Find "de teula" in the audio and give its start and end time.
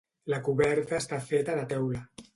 1.61-2.03